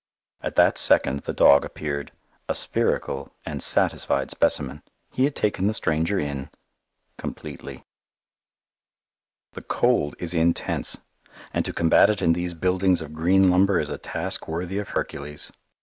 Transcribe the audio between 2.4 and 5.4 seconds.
a spherical and satisfied specimen. He had